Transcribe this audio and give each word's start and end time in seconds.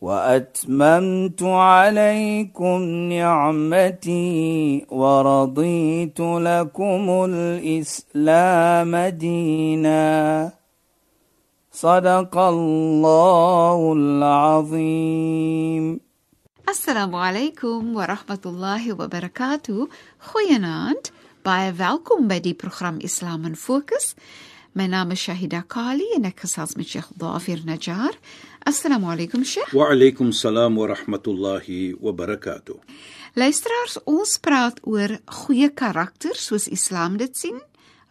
وأتممت 0.00 1.42
عليكم 1.42 2.82
نعمتي 3.12 4.86
ورضيت 4.90 6.20
لكم 6.20 7.26
الإسلام 7.28 8.96
دينا. 8.96 10.52
صدق 11.72 12.38
الله 12.38 13.92
العظيم. 13.92 16.00
السلام 16.68 17.14
عليكم 17.14 17.96
ورحمة 17.96 18.40
الله 18.46 18.92
وبركاته. 18.92 19.88
خوينانت 20.20 21.06
باي 21.46 21.72
فالكم 21.72 22.28
بدي 22.28 22.56
برنامج 22.62 23.04
إسلام 23.04 23.54
فوكس 23.54 24.14
Mijn 24.78 24.90
naam 24.90 25.10
is 25.10 25.20
Shahida 25.20 25.66
Kali 25.66 26.20
من 26.76 26.84
شيخ 26.84 27.08
ga 27.18 27.64
نجار. 27.64 28.18
Assalamu 28.68 29.08
alaykum 29.08 29.44
Sheikh. 29.44 29.72
Wa 29.72 29.86
alaykum 29.88 30.28
salaam 30.32 30.76
wa 30.76 30.86
rahmatullahi 30.88 31.94
wa 32.00 32.12
barakatuh. 32.12 32.76
Luisteraars, 33.34 33.96
ons 34.04 34.34
praat 34.44 34.76
oor 34.84 35.14
goeie 35.24 35.70
karakter 35.72 36.36
soos 36.36 36.66
Islam 36.68 37.16
dit 37.16 37.32
sien, 37.32 37.56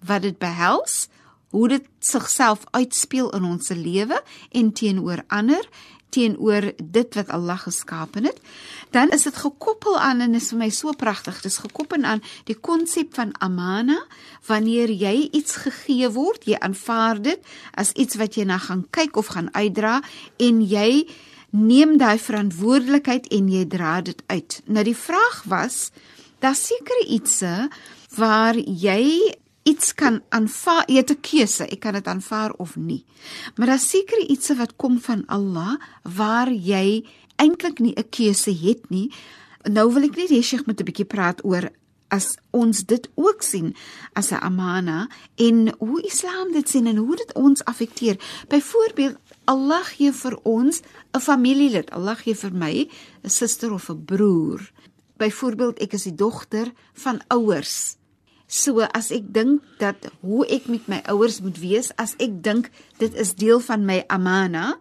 wat 0.01 0.25
dit 0.25 0.39
behels, 0.41 0.95
hoe 1.53 1.67
dit 1.75 1.85
sigself 2.01 2.65
uitspeel 2.73 3.29
in 3.37 3.45
ons 3.45 3.69
lewe 3.69 4.17
en 4.49 4.73
teenoor 4.73 5.21
ander 5.29 5.61
teenoor 6.09 6.71
dit 6.77 7.15
wat 7.19 7.29
Allah 7.35 7.59
geskapen 7.59 8.25
het, 8.29 8.39
dan 8.95 9.09
is 9.15 9.27
dit 9.27 9.35
gekoppel 9.35 9.99
aan 9.99 10.23
en 10.25 10.35
is 10.39 10.49
vir 10.53 10.61
my 10.61 10.69
so 10.73 10.93
pragtig. 10.97 11.41
Dit 11.41 11.51
is 11.51 11.59
gekoppel 11.63 12.03
aan 12.03 12.23
die 12.49 12.55
konsep 12.55 13.13
van 13.17 13.33
amana. 13.43 13.99
Wanneer 14.47 14.91
jy 14.91 15.29
iets 15.31 15.59
gegee 15.65 16.09
word, 16.09 16.47
jy 16.47 16.59
aanvaar 16.59 17.21
dit 17.21 17.55
as 17.75 17.91
iets 17.93 18.19
wat 18.21 18.37
jy 18.39 18.47
na 18.47 18.59
gaan 18.63 18.85
kyk 18.91 19.17
of 19.17 19.33
gaan 19.35 19.51
uitdra 19.53 19.99
en 20.37 20.61
jy 20.63 21.07
neem 21.57 21.97
daai 21.97 22.17
verantwoordelikheid 22.19 23.27
en 23.33 23.49
jy 23.51 23.65
dra 23.71 23.97
dit 24.01 24.23
uit. 24.27 24.61
Nou 24.65 24.83
die 24.83 24.97
vraag 24.97 25.43
was, 25.47 25.89
daar 26.43 26.55
seker 26.55 27.05
ietsie 27.07 27.69
waar 28.17 28.57
jy 28.57 29.33
iets 29.67 29.93
kan 29.93 30.21
aanvaar, 30.29 30.85
jy 30.87 31.01
het 31.01 31.11
'n 31.11 31.21
keuse, 31.21 31.63
ek 31.67 31.79
kan 31.79 31.93
dit 31.93 32.07
aanvaar 32.07 32.53
of 32.57 32.75
nie. 32.75 33.05
Maar 33.55 33.67
daar 33.67 33.79
seker 33.79 34.19
iets 34.29 34.49
wat 34.55 34.75
kom 34.75 34.99
van 34.99 35.25
Allah 35.25 35.77
waar 36.03 36.51
jy 36.51 37.05
eintlik 37.35 37.79
nie 37.79 37.93
'n 37.95 38.09
keuse 38.09 38.51
het 38.51 38.89
nie. 38.89 39.11
Nou 39.63 39.93
wil 39.93 40.03
ek 40.03 40.15
net 40.15 40.29
hê 40.29 40.41
Sheikh 40.43 40.65
moet 40.65 40.79
'n 40.79 40.85
bietjie 40.85 41.05
praat 41.05 41.43
oor 41.43 41.69
as 42.09 42.37
ons 42.51 42.85
dit 42.85 43.09
ook 43.15 43.41
sien 43.43 43.75
as 44.13 44.31
'n 44.31 44.41
amana 44.41 45.09
en 45.35 45.73
hoe 45.79 46.01
Islam 46.01 46.51
dit 46.53 46.69
sien 46.69 46.87
en 46.87 46.97
hoe 46.97 47.15
dit 47.15 47.33
ons 47.33 47.63
affekteer. 47.63 48.17
Byvoorbeeld 48.47 49.17
Allah 49.45 49.83
gee 49.83 50.11
vir 50.11 50.39
ons 50.43 50.81
'n 51.13 51.19
familielid. 51.19 51.91
Allah 51.91 52.15
gee 52.15 52.35
vir 52.35 52.53
my 52.53 52.89
'n 53.23 53.29
suster 53.29 53.71
of 53.73 53.89
'n 53.89 54.05
broer. 54.05 54.71
Byvoorbeeld 55.17 55.79
ek 55.79 55.93
is 55.93 56.03
die 56.03 56.15
dogter 56.15 56.71
van 56.93 57.21
ouers. 57.27 57.96
So 58.47 58.79
as 58.95 59.11
ek 59.11 59.27
dink 59.35 59.59
dat 59.75 60.07
hoe 60.23 60.47
ek 60.47 60.71
met 60.71 60.87
my 60.87 61.01
ouers 61.11 61.41
moet 61.43 61.59
wees, 61.59 61.91
as 61.99 62.15
ek 62.23 62.39
dink 62.39 62.71
dit 62.95 63.11
is 63.19 63.35
deel 63.35 63.59
van 63.59 63.83
my 63.83 64.05
amana, 64.07 64.79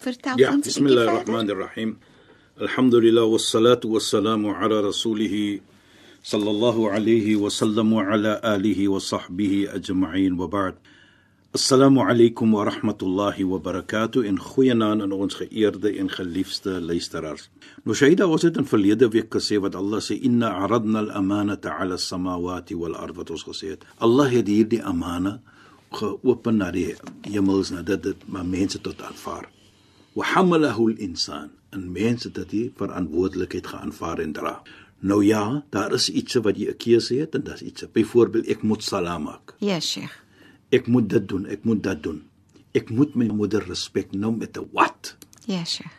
vertel 0.00 0.40
ja, 0.40 0.48
ons 0.56 0.64
Bismillahirrahmanirrahim. 0.64 2.00
Alhamdulillah 2.56 3.28
wassalatu 3.28 3.92
wassalamu 3.92 4.56
ala 4.56 4.80
rasulih 4.88 5.60
sallallahu 6.24 6.88
alayhi 6.88 7.36
wa 7.36 7.52
sallam 7.52 7.92
wa 7.92 8.08
ala 8.08 8.40
alihi 8.40 8.88
wa 8.88 8.96
sahbihi 8.96 9.68
ajma'in 9.76 10.40
wa 10.40 10.48
ba'd. 10.48 10.80
Assalamu 11.54 12.00
alaykum 12.00 12.50
wa 12.52 12.64
rahmatullahi 12.64 13.44
wa 13.44 13.58
barakatuh 13.58 14.24
en 14.26 14.38
goeienaand 14.40 15.02
aan 15.04 15.12
ons 15.12 15.34
geëerde 15.36 15.90
en 16.00 16.08
geliefde 16.08 16.78
luisteraars. 16.80 17.50
Nou 17.84 17.92
Shaida 17.92 18.24
ons 18.24 18.46
het 18.46 18.56
in 18.56 18.64
verlede 18.64 19.10
week 19.12 19.28
gesê 19.36 19.58
wat 19.60 19.76
Allah 19.76 20.00
sê 20.00 20.16
inna 20.16 20.48
aradna 20.64 21.02
al-amanata 21.04 21.74
'ala 21.76 21.98
as-samawati 22.00 22.72
wal-ard 22.72 23.16
wat 23.20 23.34
ons 23.36 23.44
gesê 23.44 23.74
het. 23.74 23.84
Allah 23.98 24.32
het 24.32 24.48
hierdie 24.48 24.80
amana 24.80 25.42
geopen 25.92 26.56
na 26.56 26.70
die 26.70 26.96
hemels 27.28 27.70
na 27.70 27.82
dit 27.82 28.02
dit 28.02 28.24
maar 28.28 28.48
mense 28.48 28.80
tot 28.80 29.02
aanvaar. 29.02 29.44
Wa 30.16 30.24
hamalahu 30.24 30.88
al-insan 30.94 31.52
en 31.76 31.92
mense 31.92 32.32
het 32.32 32.48
dit 32.48 32.72
verantwoordelikheid 32.80 33.66
geaanvaar 33.66 34.24
en 34.24 34.32
dra. 34.32 34.62
Nou 35.00 35.20
ja, 35.24 35.64
daar 35.68 35.92
is 35.92 36.08
iets 36.08 36.34
wat 36.34 36.56
jy 36.56 36.72
'n 36.72 36.76
keuse 36.76 37.14
het 37.20 37.34
en 37.34 37.44
dis 37.44 37.62
iets. 37.62 37.84
Byvoorbeeld 37.92 38.46
ek 38.46 38.62
moet 38.62 38.82
salaam 38.82 39.22
maak. 39.22 39.54
Ja, 39.60 39.80
Sheikh 39.80 40.21
ek 40.72 40.88
moet 40.88 41.08
dit 41.12 41.28
doen, 41.28 41.46
ek 41.46 41.64
moet 41.68 41.82
dat 41.84 42.02
doen. 42.02 42.22
Ek 42.72 42.88
moet 42.90 43.14
my 43.14 43.28
moeder 43.28 43.64
respek 43.68 44.12
nou 44.16 44.32
met 44.36 44.56
'n 44.56 44.68
wat? 44.72 45.16
Ja, 45.46 45.64
Sheikh. 45.64 45.92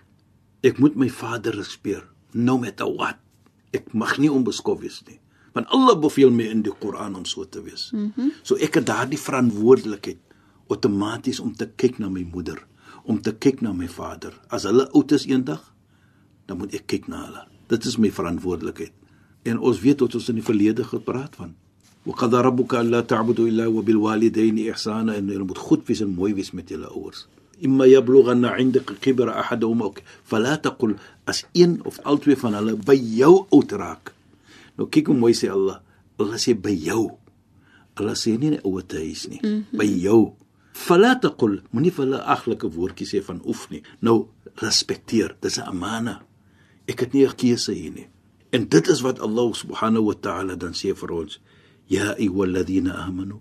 Ek 0.64 0.80
moet 0.80 0.96
my 0.96 1.10
vader 1.10 1.54
respekteer 1.54 2.08
nou 2.32 2.60
met 2.60 2.82
'n 2.82 2.96
wat? 2.98 3.18
Ek 3.72 3.94
mag 3.94 4.18
nie 4.18 4.32
onbeskof 4.32 4.80
wees 4.80 5.02
nie. 5.08 5.20
Want 5.54 5.68
Allah 5.68 6.00
beveel 6.00 6.32
my 6.32 6.44
in 6.44 6.62
die 6.62 6.74
Koran 6.74 7.16
om 7.16 7.26
so 7.26 7.46
te 7.46 7.62
wees. 7.62 7.92
Mm 7.92 8.12
-hmm. 8.16 8.32
So 8.42 8.56
ek 8.56 8.74
het 8.74 8.86
daardie 8.86 9.20
verantwoordelikheid 9.20 10.18
outomaties 10.68 11.40
om 11.40 11.54
te 11.56 11.68
kyk 11.76 12.00
na 12.00 12.10
my 12.10 12.24
moeder, 12.24 12.66
om 13.04 13.22
te 13.22 13.34
kyk 13.36 13.62
na 13.62 13.74
my 13.74 13.88
vader. 13.88 14.34
As 14.48 14.64
hulle 14.64 14.90
oud 14.92 15.12
is 15.12 15.26
eendag, 15.26 15.74
dan 16.46 16.58
moet 16.58 16.74
ek 16.74 16.88
kyk 16.88 17.08
na 17.08 17.26
hulle. 17.26 17.48
Dit 17.68 17.86
is 17.86 17.98
my 17.98 18.12
verantwoordelikheid. 18.12 18.94
En 19.44 19.60
ons 19.60 19.80
weet 19.80 20.00
wat 20.00 20.16
ons 20.16 20.30
in 20.30 20.36
die 20.36 20.46
verlede 20.46 20.84
gepraat 20.84 21.36
van. 21.36 21.56
وقد 22.06 22.34
ربك 22.34 22.75
الا 22.75 23.01
تعبدوا 23.01 23.49
الا 23.49 23.67
وبالوالدين 23.67 24.71
احسانا 24.71 25.19
ان 25.19 25.29
jy 25.29 25.39
moet 25.45 25.59
goed 25.59 25.83
wees 25.89 26.01
en 26.01 26.15
mooi 26.17 26.33
wees 26.34 26.53
met 26.56 26.69
julle 26.73 26.89
ouers 26.89 27.27
imma 27.61 27.87
yablughanna 27.87 28.56
'indaka 28.59 28.95
kibra 28.95 29.33
ahaduhuma 29.43 29.91
fala 30.25 30.56
taqul 30.56 30.95
as 31.27 31.45
een 31.53 31.81
of 31.84 31.99
albei 32.05 32.37
van 32.37 32.55
hulle 32.55 32.77
by 32.77 32.97
jou 33.21 33.47
oud 33.51 33.73
raak 33.73 34.15
nou 34.79 34.87
kyk 34.89 35.11
hoe 35.11 35.19
mooi 35.19 35.34
sê 35.34 35.51
Allah 35.51 35.79
Allah 36.19 36.39
sê 36.39 36.55
by 36.55 36.75
jou 36.89 37.19
Allah 37.99 38.17
sê 38.17 38.39
nie 38.39 38.51
'n 38.51 38.61
ouer 38.65 38.84
huis 38.89 39.29
nie 39.29 39.41
mm 39.43 39.49
-hmm. 39.49 39.79
by 39.79 39.89
jou 40.06 40.33
fala 40.73 41.12
taqul 41.21 41.61
moenie 41.73 41.91
vir 41.97 42.05
hulle 42.05 42.21
aglike 42.34 42.67
woordjies 42.77 43.11
sê 43.15 43.21
van 43.29 43.41
oef 43.45 43.71
nie 43.71 43.83
nou 44.01 44.29
respekteer 44.62 45.37
dis 45.43 45.59
'n 45.59 45.69
amana 45.73 46.15
ek 46.87 47.01
het 47.01 47.12
nie 47.15 47.27
'n 47.27 47.37
keuse 47.37 47.73
hier 47.73 47.93
nie 47.93 48.09
en 48.51 48.69
dit 48.69 48.89
is 48.89 49.01
wat 49.01 49.21
Allah 49.21 49.49
subhanahu 49.55 50.05
wa 50.11 50.15
ta'ala 50.15 50.55
dan 50.56 50.73
sê 50.73 50.95
vir 50.95 51.11
ons 51.12 51.41
يا 51.91 52.19
ايها 52.19 52.45
الذين 52.45 52.89
امنوا 52.89 53.39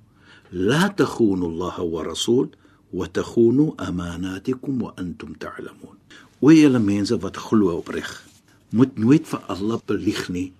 لا 0.51 0.87
تخونوا 0.87 1.49
الله 1.49 1.81
ورسول 1.81 2.49
وتخونوا 2.93 3.89
اماناتكم 3.89 4.81
وانتم 4.81 5.33
تعلمون 5.33 5.97
ويلا 6.41 6.79
mense 6.79 7.19
wat 7.19 7.37
glo 7.37 7.77
opreg 7.77 8.23
moet 8.69 8.97
nooit 8.97 9.27
vir 9.27 9.41
Allah 9.47 9.79
belieg 9.85 10.29
nie 10.29 10.53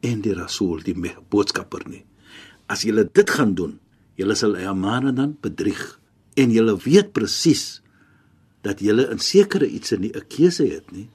en 0.00 0.22
die 0.22 0.34
rasool 0.34 0.82
die 0.82 0.96
boodskapper 1.30 1.86
nie 1.86 2.04
as 2.66 2.82
julle 2.86 3.04
dit 3.06 3.30
gaan 3.30 3.54
doen 3.54 3.78
julle 4.18 4.34
sal 4.34 4.56
amana 4.56 5.12
dan 5.12 5.36
bedrieg 5.42 5.98
en 6.34 6.50
julle 6.50 6.74
weet 6.86 7.12
presies 7.12 7.80
dat 8.66 8.82
julle 8.82 9.06
in 9.12 9.22
sekere 9.22 9.68
iets 9.68 9.94
nie 9.98 10.12
'n 10.14 10.26
keuse 10.28 10.66
het 10.66 10.90
nie 10.92 11.08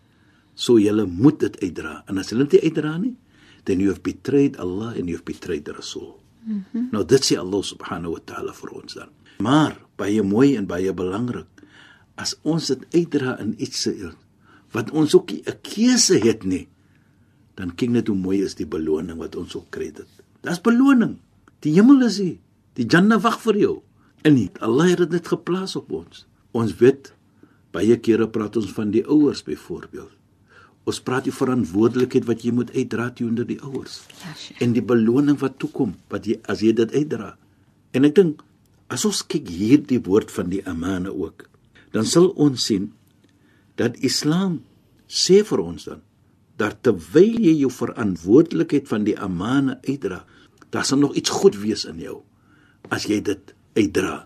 so 0.55 0.79
julle 0.79 1.05
moet 1.05 1.39
dit 1.39 1.55
uitdra 1.65 2.03
en 2.07 2.17
as 2.17 2.29
julle 2.29 2.47
dit 2.47 2.63
uitdra 2.63 2.97
nie 2.97 3.15
then 3.68 3.84
you 3.84 3.92
have 3.92 4.00
betrayed 4.02 4.56
Allah 4.56 4.96
and 4.96 5.12
you 5.12 5.20
have 5.20 5.28
betrayed 5.28 5.68
the 5.68 5.76
Rasul. 5.76 6.16
Mm 6.44 6.64
-hmm. 6.72 6.88
Nou 6.92 7.04
dit 7.04 7.20
sê 7.20 7.36
Allah 7.36 7.62
subhanahu 7.62 8.16
wa 8.16 8.22
ta'ala 8.24 8.52
vir 8.56 8.70
ons 8.72 8.92
dan. 8.96 9.12
Maar 9.38 9.76
baie 10.00 10.22
mooi 10.24 10.56
en 10.56 10.66
baie 10.66 10.92
belangrik 10.92 11.46
as 12.18 12.34
ons 12.42 12.66
dit 12.72 12.82
uitdra 12.94 13.38
in 13.38 13.54
iets 13.62 13.86
wat 14.74 14.90
ons 14.90 15.14
ook 15.14 15.30
'n 15.30 15.60
keuse 15.62 16.18
het 16.18 16.44
nie, 16.44 16.68
dan 17.54 17.74
kyk 17.74 17.90
net 17.90 18.08
hoe 18.08 18.16
mooi 18.16 18.42
is 18.42 18.54
die 18.54 18.66
beloning 18.66 19.18
wat 19.18 19.36
ons 19.36 19.54
ook 19.54 19.70
kry 19.70 19.90
dit. 19.92 20.08
Dis 20.42 20.60
beloning. 20.60 21.18
Die 21.60 21.72
hemel 21.72 22.02
is 22.02 22.18
hier. 22.18 22.38
Die 22.74 22.86
Jannah 22.86 23.22
wag 23.22 23.40
vir 23.40 23.56
jou. 23.56 23.82
En 24.22 24.34
nie 24.34 24.50
Allah 24.60 24.98
het 24.98 25.10
dit 25.10 25.26
geplaas 25.26 25.76
op 25.76 25.92
ons. 25.92 26.26
Ons 26.52 26.76
weet 26.78 27.12
baie 27.70 27.96
kere 27.96 28.28
praat 28.28 28.56
ons 28.56 28.70
van 28.72 28.90
die 28.90 29.04
ouers 29.06 29.42
byvoorbeeld. 29.42 30.17
Ons 30.88 31.02
praat 31.04 31.26
die 31.28 31.34
verantwoordelikheid 31.34 32.24
wat 32.28 32.44
jy 32.46 32.54
moet 32.56 32.72
uitdra 32.72 33.10
teenoor 33.16 33.48
die 33.48 33.60
ouers. 33.60 34.00
Ja, 34.22 34.32
en 34.64 34.72
die 34.76 34.84
beloning 34.84 35.36
wat 35.42 35.58
toe 35.60 35.68
kom 35.74 35.96
wat 36.12 36.28
jy 36.28 36.38
as 36.48 36.62
jy 36.64 36.72
dit 36.76 36.94
uitdra. 36.94 37.34
En 37.92 38.08
ek 38.08 38.16
dink 38.16 38.44
as 38.88 39.04
ons 39.04 39.20
kyk 39.28 39.50
hierdie 39.52 40.00
woord 40.06 40.32
van 40.32 40.48
die 40.52 40.62
amana 40.68 41.12
ook, 41.12 41.44
dan 41.92 42.08
sal 42.08 42.30
ons 42.40 42.64
sien 42.70 42.88
dat 43.80 43.98
Islam 44.04 44.62
sê 45.08 45.42
vir 45.44 45.60
ons 45.64 45.88
dan 45.88 46.04
dat 46.58 46.80
terwyl 46.82 47.36
jy 47.38 47.52
jou 47.60 47.70
verantwoordelikheid 47.70 48.88
van 48.90 49.04
die 49.06 49.14
amana 49.14 49.76
uitdra, 49.86 50.24
daar 50.74 50.86
sal 50.88 50.98
nog 50.98 51.14
iets 51.14 51.30
goed 51.30 51.54
wees 51.62 51.84
in 51.86 52.00
jou 52.02 52.16
as 52.90 53.06
jy 53.06 53.20
dit 53.22 53.52
uitdra. 53.78 54.24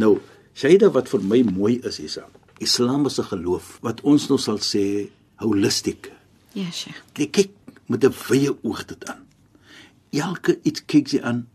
Nou, 0.00 0.16
Shaida 0.54 0.90
wat 0.94 1.10
vir 1.10 1.22
my 1.22 1.40
mooi 1.46 1.76
is 1.86 2.00
hiersa. 2.02 2.26
Islam 2.62 3.06
is 3.06 3.18
'n 3.18 3.30
geloof 3.30 3.78
wat 3.82 4.00
ons 4.02 4.28
nou 4.28 4.38
sal 4.38 4.58
sê 4.58 5.10
holistiek. 5.44 6.10
Ja, 6.54 6.70
Sheikh. 6.70 7.00
Jy 7.18 7.28
kyk 7.30 7.50
met 7.86 8.04
'n 8.04 8.14
wye 8.28 8.54
oog 8.62 8.84
dit 8.86 9.04
aan. 9.08 9.22
Elke 10.10 10.58
iets 10.62 10.84
kyk 10.86 11.08
jy 11.08 11.20
aan, 11.22 11.46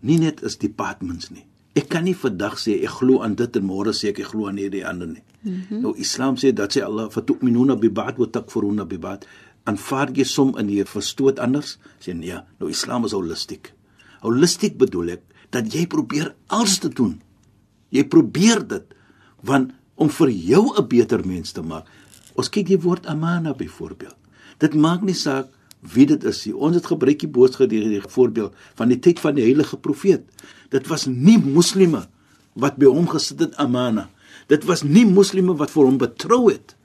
nie 0.00 0.18
net 0.18 0.42
is 0.42 0.58
departments 0.58 1.30
nie. 1.30 1.46
Ek 1.72 1.88
kan 1.88 2.04
nie 2.04 2.14
vandag 2.14 2.58
sê 2.60 2.82
ek 2.84 2.98
glo 3.00 3.22
aan 3.24 3.34
dit 3.34 3.56
en 3.56 3.64
môre 3.64 3.94
sê 3.96 4.10
ek 4.12 4.18
ek 4.20 4.32
glo 4.34 4.48
aan 4.48 4.58
hierdie 4.60 4.84
ander 4.86 5.08
nie. 5.08 5.22
Mm 5.42 5.62
-hmm. 5.68 5.80
Nou 5.80 5.94
Islam 5.96 6.36
sê 6.36 6.52
dat 6.52 6.76
sê 6.76 6.82
Allah 6.84 7.10
fatu'minuna 7.10 7.76
bi 7.76 7.88
ba'd 7.88 8.18
wa 8.18 8.26
takfuruna 8.26 8.84
bi 8.84 8.98
ba'd. 8.98 9.26
Aanvaar 9.64 10.10
jy 10.12 10.24
som 10.24 10.58
in 10.58 10.68
jy 10.68 10.84
verstoot 10.84 11.38
anders? 11.38 11.78
Sê 12.00 12.12
nee. 12.14 12.40
Nou 12.58 12.70
Islam 12.70 13.04
is 13.04 13.12
holistiek. 13.12 13.72
Holistiek 14.20 14.76
bedoel 14.76 15.08
ek 15.08 15.22
dat 15.50 15.72
jy 15.72 15.86
probeer 15.86 16.34
alles 16.46 16.78
te 16.78 16.88
doen. 16.88 17.22
Jy 17.88 18.04
probeer 18.04 18.66
dit 18.68 18.84
want 19.42 19.72
om 19.94 20.10
vir 20.10 20.30
jou 20.30 20.74
'n 20.78 20.88
beter 20.88 21.26
mens 21.26 21.52
te 21.52 21.62
maak. 21.62 21.86
Ons 22.38 22.50
kyk 22.52 22.66
die 22.66 22.80
woord 22.80 23.06
amana 23.06 23.54
byvoorbeeld. 23.54 24.16
Dit 24.58 24.74
maak 24.74 25.02
nie 25.02 25.16
saak 25.16 25.50
wie 25.94 26.06
dit 26.06 26.24
is 26.24 26.44
nie. 26.46 26.54
Ons 26.54 26.78
het 26.78 26.86
gebruik 26.86 27.18
die 27.24 27.30
boodskapie 27.30 28.02
voorbeeld 28.06 28.54
van 28.78 28.92
die 28.92 29.00
tyd 29.02 29.20
van 29.20 29.34
die 29.34 29.46
heilige 29.46 29.76
profeet. 29.76 30.22
Dit 30.70 30.86
was 30.86 31.06
nie 31.06 31.38
moslime 31.42 32.06
wat 32.54 32.78
by 32.78 32.86
hom 32.86 33.08
gesit 33.10 33.40
het 33.40 33.56
amana. 33.62 34.08
Dit 34.48 34.64
was 34.68 34.84
nie 34.86 35.04
moslime 35.08 35.56
wat 35.58 35.72
vir 35.74 35.84
hom 35.88 35.98
betrou 35.98 36.46
het 36.50 36.76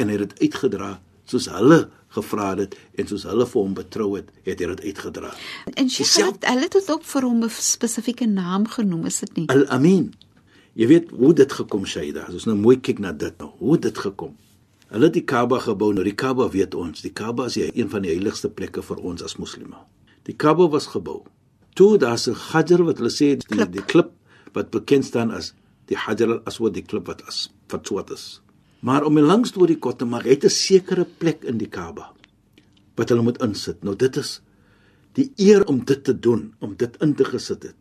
en 0.00 0.08
hy 0.08 0.18
het 0.18 0.32
dit 0.32 0.48
uitgedra 0.48 0.98
soos 1.28 1.48
hulle 1.52 1.86
gevra 2.12 2.50
het 2.58 2.74
en 2.98 3.08
soos 3.08 3.24
hulle 3.28 3.46
vir 3.48 3.60
hom 3.60 3.76
betrou 3.76 4.08
het, 4.18 4.28
het 4.46 4.60
hy 4.60 4.68
dit 4.74 4.82
uitgedra. 4.90 5.30
En 5.80 5.88
Sheikh, 5.88 6.42
hulle 6.44 6.66
het 6.66 6.76
dit 6.76 6.90
ook 6.92 7.06
vir 7.08 7.26
hom 7.28 7.44
'n 7.44 7.50
spesifieke 7.50 8.26
naam 8.26 8.66
genoem, 8.66 9.06
is 9.06 9.20
dit 9.20 9.36
nie? 9.36 9.46
Al-Amin. 9.48 10.12
Jy 10.74 10.86
weet 10.86 11.10
hoe 11.10 11.32
dit 11.34 11.52
gekom 11.52 11.84
Shaida. 11.86 12.24
As 12.28 12.34
ons 12.34 12.44
nou 12.44 12.56
mooi 12.56 12.80
kyk 12.80 12.98
na 12.98 13.12
dit 13.12 13.38
nou, 13.38 13.50
hoe 13.58 13.78
dit 13.78 13.98
gekom. 13.98 14.36
Hulle 14.92 15.08
het 15.08 15.14
die 15.16 15.24
Kaaba 15.24 15.58
gebou. 15.64 15.92
Nou 15.96 16.04
die 16.04 16.14
Kaaba 16.14 16.48
weet 16.52 16.74
ons, 16.76 17.00
die 17.00 17.12
Kaaba 17.16 17.46
is 17.48 17.54
die- 17.54 17.70
een 17.74 17.88
van 17.90 18.02
die 18.02 18.10
heiligste 18.12 18.50
plekke 18.50 18.82
vir 18.82 18.96
ons 19.00 19.22
as 19.22 19.36
moslime. 19.36 19.76
Die 20.24 20.34
Kaaba 20.36 20.68
was 20.68 20.86
gebou. 20.86 21.24
Toe 21.74 21.98
daar's 21.98 22.28
'n 22.28 22.34
Hajar 22.34 22.84
wat 22.84 22.98
hulle 22.98 23.10
sê 23.10 23.36
die 23.38 23.46
Klip. 23.46 23.72
die 23.72 23.82
klip 23.82 24.10
wat 24.52 24.70
bekend 24.70 25.04
staan 25.04 25.30
as 25.30 25.54
die 25.86 25.96
Hajar 25.96 26.28
al-Aswad, 26.28 26.74
die 26.74 26.82
klip 26.82 27.06
wat 27.06 27.22
as 27.26 27.48
wat 27.68 27.86
swart 27.86 28.10
is. 28.10 28.40
Maar 28.80 29.04
om 29.04 29.18
'n 29.18 29.22
lang 29.26 29.46
storie 29.46 29.78
kort 29.78 29.98
te 29.98 30.04
maak, 30.04 30.24
het 30.24 30.44
'n 30.44 30.50
sekere 30.50 31.06
plek 31.18 31.42
in 31.44 31.56
die 31.58 31.68
Kaaba 31.68 32.12
wat 32.96 33.08
hulle 33.08 33.22
moet 33.22 33.42
insit. 33.42 33.82
Nou 33.82 33.96
dit 33.96 34.16
is 34.16 34.40
die 35.14 35.32
eer 35.36 35.64
om 35.66 35.84
dit 35.84 36.04
te 36.04 36.18
doen, 36.18 36.54
om 36.60 36.74
dit 36.76 36.96
in 37.00 37.14
te 37.14 37.24
gesit 37.24 37.62
het. 37.62 37.74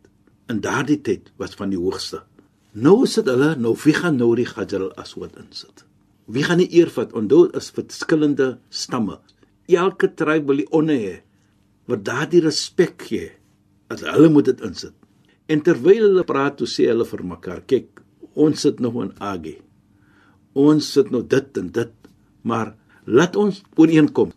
In 0.48 0.62
daardie 0.62 1.02
tyd 1.02 1.32
was 1.38 1.54
van 1.56 1.70
die 1.70 1.80
hoogste. 1.80 2.24
Nou 2.72 3.06
sit 3.06 3.26
hulle, 3.26 3.56
nou 3.56 3.76
wie 3.84 3.94
gaan 3.94 4.16
nou 4.16 4.36
die 4.36 4.46
Hajar 4.48 4.82
al-Aswad 4.82 5.36
insit? 5.38 5.84
Wie 6.32 6.46
gaan 6.48 6.62
die 6.64 6.70
eer 6.80 6.92
vat? 6.94 7.12
Onthou 7.18 7.50
is 7.58 7.72
verskillende 7.76 8.56
stamme. 8.70 9.20
Elke 9.68 10.12
tribe 10.16 10.52
wil 10.52 10.64
die 10.64 10.72
onne 10.76 10.98
hê 11.00 11.16
wat 11.90 12.06
daardie 12.08 12.40
respek 12.46 13.04
gee 13.10 13.32
as 13.92 14.04
hulle 14.06 14.30
moet 14.32 14.48
dit 14.48 14.62
insit. 14.64 14.96
En 15.52 15.60
terwyl 15.66 16.06
hulle 16.06 16.24
praat, 16.28 16.56
toe 16.60 16.70
sê 16.70 16.88
hulle 16.88 17.04
vir 17.10 17.24
mekaar, 17.28 17.64
kyk, 17.68 18.00
ons 18.40 18.64
sit 18.64 18.80
nog 18.80 18.96
in 19.04 19.12
Agi. 19.20 19.58
Ons 20.56 20.88
sit 20.96 21.12
nou 21.12 21.24
dit 21.28 21.60
en 21.60 21.68
dit, 21.76 21.92
maar 22.48 22.76
laat 23.04 23.36
ons 23.36 23.60
ooreenkom. 23.76 24.32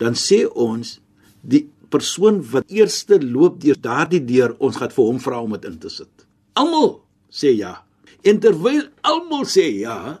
Dan 0.00 0.18
sê 0.18 0.42
ons 0.48 0.98
die 1.40 1.64
persoon 1.88 2.42
wat 2.52 2.68
eerste 2.68 3.16
loop 3.22 3.60
deur 3.62 3.78
daardie 3.80 4.20
deur, 4.28 4.58
ons 4.60 4.76
gaan 4.76 4.92
vir 4.92 5.08
hom 5.08 5.20
vra 5.24 5.40
om 5.44 5.56
dit 5.56 5.68
in 5.70 5.78
te 5.80 5.92
sit. 5.92 6.28
Almal 6.60 6.98
sê 7.32 7.54
ja. 7.56 7.78
En 8.28 8.40
terwyl 8.42 8.84
almal 9.06 9.46
sê 9.48 9.70
ja, 9.78 10.18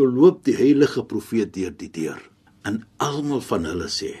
toe 0.00 0.08
loop 0.08 0.44
die 0.48 0.56
heilige 0.56 1.04
profeet 1.04 1.52
deur 1.54 1.72
die 1.76 1.90
deur. 1.92 2.20
En 2.64 2.80
almal 3.04 3.42
van 3.44 3.66
hulle 3.68 3.88
sê, 3.92 4.14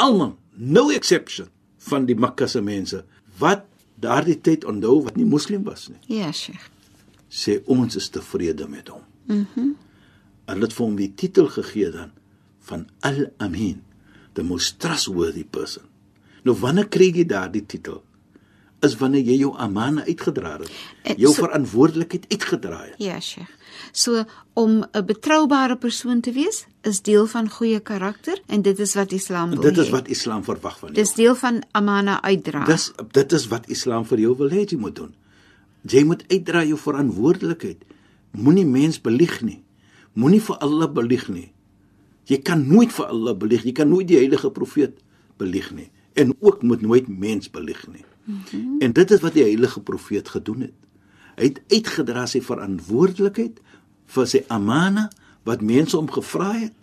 almal, 0.00 0.34
no 0.56 0.88
exception 0.94 1.48
van 1.90 2.06
die 2.08 2.16
Makka 2.18 2.48
se 2.50 2.60
mense 2.64 3.04
wat 3.40 3.64
daardie 4.00 4.38
tyd 4.40 4.64
onthou 4.68 5.00
wat 5.06 5.16
nie 5.18 5.26
moslim 5.28 5.62
was 5.66 5.88
nie, 5.90 6.00
Ja, 6.20 6.32
Sheikh. 6.32 6.66
sê 7.30 7.60
ons 7.66 7.96
is 7.96 8.08
tevrede 8.10 8.66
met 8.68 8.88
hom. 8.88 9.02
Mhm. 9.26 9.46
Mm 9.56 9.76
hulle 10.50 10.66
het 10.66 10.72
vir 10.74 10.82
hom 10.86 10.96
die 10.98 11.12
titel 11.14 11.46
gegee 11.46 11.90
dan 11.94 12.08
van 12.66 12.80
Al-Amin, 13.06 13.84
the 14.34 14.42
most 14.42 14.80
trustworthy 14.82 15.44
person. 15.44 15.84
Nou 16.42 16.56
wanneer 16.58 16.88
kry 16.90 17.12
jy 17.14 17.22
daardie 17.24 17.62
titel? 17.66 18.00
Is 18.82 18.94
wanneer 18.96 19.22
jy 19.22 19.36
jou 19.42 19.54
amana 19.58 20.04
uitgedra 20.06 20.58
het. 20.58 20.70
En 21.02 21.14
Jou 21.18 21.34
so- 21.34 21.42
verantwoordelikheid 21.44 22.24
uitgedra 22.32 22.78
het. 22.84 22.94
Ja, 22.98 23.20
Sheikh. 23.20 23.48
So 23.92 24.24
om 24.54 24.84
'n 24.92 25.04
betroubare 25.06 25.76
persoon 25.76 26.20
te 26.20 26.32
wees 26.32 26.66
is 26.82 27.02
deel 27.02 27.26
van 27.26 27.50
goeie 27.50 27.80
karakter 27.80 28.40
en 28.46 28.62
dit 28.62 28.78
is 28.78 28.94
wat 28.94 29.12
Islam 29.12 29.50
wil 29.50 29.60
Dit 29.60 29.76
is 29.78 29.86
hê. 29.88 29.90
wat 29.90 30.08
Islam 30.08 30.44
verwag 30.44 30.78
van 30.78 30.88
jou. 30.92 30.94
Dis 31.04 31.14
deel 31.14 31.34
van 31.34 31.62
amana 31.72 32.22
uitdra. 32.22 32.64
Dis 32.64 32.92
dit 33.12 33.32
is 33.32 33.46
wat 33.48 33.68
Islam 33.68 34.04
vir 34.04 34.18
jou 34.18 34.36
wil 34.36 34.48
hê 34.50 34.64
jy 34.64 34.76
moet 34.78 34.94
doen. 34.96 35.14
Jy 35.82 36.04
moet 36.04 36.24
uitdra 36.28 36.64
jou 36.64 36.78
verantwoordelikheid. 36.78 37.84
Moenie 38.30 38.66
mens 38.66 39.00
belieg 39.00 39.40
nie. 39.42 39.62
Moenie 40.14 40.40
vir 40.40 40.56
Allah 40.58 40.92
belieg 40.92 41.28
nie. 41.28 41.52
Jy 42.24 42.38
kan 42.42 42.66
nooit 42.68 42.92
vir 42.92 43.06
Allah 43.06 43.34
belieg. 43.36 43.62
Jy 43.64 43.72
kan 43.72 43.88
nooit 43.88 44.08
die 44.08 44.16
heilige 44.16 44.50
profeet 44.50 44.98
belieg 45.36 45.70
nie. 45.74 45.90
En 46.14 46.34
ook 46.40 46.62
moet 46.62 46.80
nooit 46.80 47.08
mens 47.08 47.50
belieg 47.50 47.86
nie. 47.88 48.04
Mm 48.30 48.42
-hmm. 48.50 48.80
En 48.80 48.92
dit 48.92 49.10
is 49.10 49.20
wat 49.20 49.34
die 49.34 49.42
heilige 49.42 49.80
profeet 49.80 50.28
gedoen 50.28 50.60
het. 50.60 50.78
Hy 51.36 51.44
het 51.44 51.60
uitgedra 51.68 52.26
sy 52.26 52.40
verantwoordelikheid 52.44 53.60
vir 54.06 54.26
sy 54.26 54.44
amana 54.48 55.08
wat 55.48 55.62
mense 55.64 55.96
hom 55.96 56.10
gevra 56.10 56.52
het 56.52 56.74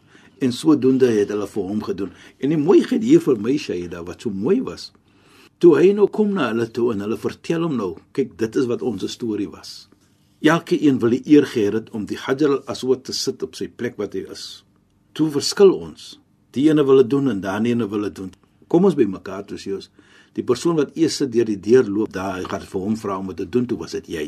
en 0.43 0.53
sodoende 0.53 1.09
het 1.13 1.29
hulle 1.33 1.47
vir 1.47 1.63
hom 1.63 1.83
gedoen. 1.83 2.11
En 2.37 2.49
die 2.53 2.61
mooiheid 2.61 3.03
hier 3.03 3.21
vir 3.21 3.39
my 3.41 3.57
Shaida 3.57 4.03
wat 4.05 4.21
so 4.21 4.29
mooi 4.29 4.61
was. 4.61 4.91
Toe 5.57 5.75
hy 5.79 5.91
nou 5.97 6.05
kom 6.13 6.33
na 6.33 6.51
hulle 6.51 6.67
toe 6.69 6.91
en 6.93 7.01
hulle 7.01 7.17
vertel 7.17 7.65
hom 7.65 7.77
nou, 7.79 7.95
kyk, 8.13 8.35
dit 8.37 8.55
is 8.55 8.67
wat 8.69 8.83
ons 8.85 9.05
storie 9.11 9.49
was. 9.49 9.87
Elke 10.45 10.77
een 10.77 10.99
wil 11.01 11.15
die 11.15 11.23
eer 11.33 11.47
gehad 11.49 11.73
het 11.73 11.89
om 11.97 12.05
die 12.05 12.17
Hajar 12.17 12.59
al-Aswad 12.59 13.07
te 13.07 13.13
sit 13.13 13.41
op 13.43 13.55
sy 13.57 13.65
plek 13.67 13.97
wat 13.97 14.13
hy 14.13 14.27
is. 14.29 14.63
Toe 15.17 15.31
verskil 15.33 15.73
ons. 15.73 16.19
Die 16.53 16.67
ene 16.69 16.85
wil 16.85 17.01
dit 17.01 17.09
doen 17.09 17.31
en 17.33 17.41
daai 17.41 17.71
ene 17.71 17.87
wil 17.89 18.05
dit 18.05 18.15
doen. 18.21 18.29
Kom 18.69 18.85
ons 18.85 18.97
by 18.97 19.07
mekaar 19.09 19.47
toe 19.49 19.57
sê 19.57 19.73
ons, 19.73 19.89
die 20.37 20.45
persoon 20.45 20.77
wat 20.77 20.93
eers 20.97 21.17
deur 21.25 21.47
die 21.49 21.57
deur 21.59 21.87
loop, 21.89 22.11
daar 22.13 22.37
hy 22.37 22.45
gaan 22.49 22.61
vir 22.69 22.81
hom 22.83 22.95
vra 22.99 23.17
om 23.17 23.27
dit 23.33 23.37
te 23.41 23.49
doen, 23.49 23.65
toe 23.65 23.77
was 23.81 23.95
dit 23.97 24.07
jy. 24.13 24.25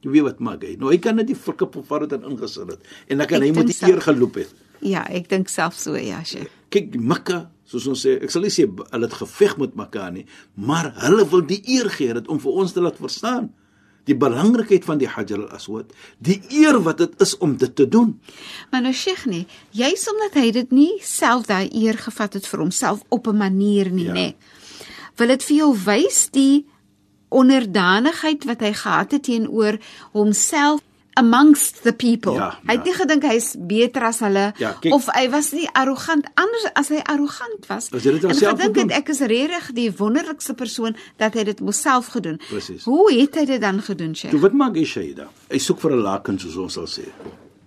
Jy 0.00 0.10
weet 0.14 0.24
wat 0.30 0.38
maak 0.40 0.62
hy? 0.64 0.74
Nou 0.80 0.88
hy 0.90 0.96
kan 0.98 1.16
net 1.20 1.28
die 1.28 1.36
verkip 1.36 1.76
of 1.76 1.88
wat 1.92 2.08
dit 2.08 2.22
ingesit 2.24 2.70
het 2.72 2.80
en 3.08 3.18
dan 3.20 3.26
kan 3.28 3.42
Ek 3.42 3.48
hy 3.50 3.52
moet 3.58 3.68
die 3.68 3.76
eer 3.92 4.00
geloop 4.00 4.34
het. 4.40 4.54
Ja, 4.80 5.02
ek 5.12 5.28
dink 5.28 5.48
self 5.52 5.76
so, 5.76 5.92
ja, 6.00 6.22
Sheikh. 6.24 6.48
kyk 6.72 6.94
Mekka 6.96 7.50
soos 7.68 7.86
ons 7.86 8.00
sê 8.06 8.16
ek 8.22 8.30
sal 8.32 8.42
nie 8.42 8.50
sê 8.50 8.64
hulle 8.64 9.06
het 9.06 9.12
geveg 9.20 9.58
met 9.58 9.74
mekaar 9.76 10.12
nie 10.12 10.24
maar 10.56 10.92
hulle 11.04 11.24
wil 11.28 11.42
die 11.46 11.60
eer 11.66 11.90
gee 11.90 12.14
dit 12.14 12.28
om 12.28 12.38
vir 12.40 12.52
ons 12.52 12.72
te 12.72 12.80
laat 12.80 12.96
verstaan 12.98 13.50
die 14.06 14.14
belangrikheid 14.16 14.84
van 14.88 14.98
die 14.98 15.06
Hajar 15.10 15.42
al-Aswad 15.44 15.92
die 16.18 16.40
eer 16.50 16.78
wat 16.82 16.98
dit 16.98 17.20
is 17.20 17.36
om 17.38 17.56
dit 17.60 17.74
te 17.76 17.86
doen 17.88 18.16
Maar 18.72 18.82
nou 18.82 18.92
Sheikh 18.94 19.26
nee, 19.26 19.46
juis 19.70 20.06
omdat 20.10 20.34
hy 20.42 20.50
dit 20.50 20.70
nie 20.72 20.92
self 21.02 21.46
daai 21.46 21.68
eer 21.74 21.98
gevat 21.98 22.34
het 22.38 22.46
vir 22.46 22.60
homself 22.64 23.02
op 23.10 23.26
'n 23.28 23.36
manier 23.36 23.90
nie, 23.90 24.06
Ja. 24.06 24.14
nê. 24.14 24.34
Wil 25.16 25.34
dit 25.34 25.42
vir 25.42 25.56
jou 25.56 25.72
wys 25.86 26.28
die 26.30 26.66
onderdanigheid 27.30 28.44
wat 28.44 28.60
hy 28.60 28.72
gehad 28.74 29.12
het 29.12 29.22
teenoor 29.22 29.78
homself 30.12 30.80
amongst 31.18 31.82
the 31.82 31.92
people. 31.92 32.34
Ja, 32.38 32.50
hy 32.64 32.76
het 32.76 32.84
ja. 32.86 32.90
nie 32.90 32.94
gedink 32.96 33.24
hy's 33.28 33.48
beter 33.68 34.04
as 34.08 34.20
hulle 34.24 34.52
Ja, 34.62 34.72
kyk- 34.80 34.94
of 34.94 35.08
hy 35.14 35.26
was 35.32 35.50
nie 35.52 35.66
arrogant 35.76 36.26
anders 36.38 36.66
as 36.78 36.88
hy 36.88 37.02
arrogant 37.04 37.66
was. 37.68 37.90
As 37.92 38.04
hy 38.06 38.14
dit 38.14 38.24
en 38.24 38.30
homself 38.30 38.60
gedink 38.60 38.78
het 38.78 38.94
ek 39.02 39.10
is 39.14 39.20
regtig 39.20 39.70
die 39.76 39.88
wonderlikste 39.98 40.54
persoon 40.54 40.96
dat 41.18 41.34
hy 41.34 41.44
dit 41.50 41.58
homself 41.58 42.12
gedoen. 42.14 42.38
Presies. 42.48 42.86
Hoe 42.88 43.10
het 43.12 43.34
hy 43.34 43.44
dit 43.50 43.60
dan 43.60 43.82
gedoen, 43.82 44.14
Sheikh? 44.14 44.30
toe 44.30 44.40
wat 44.40 44.56
maak 44.56 44.78
hy 44.78 44.86
Shaida 44.86 45.28
hy 45.50 45.58
soek 45.58 45.80
vir 45.82 45.92
'n 45.96 46.02
laken 46.02 46.38
soos 46.38 46.56
ons 46.56 46.74
sal 46.74 46.86
sê 46.86 47.06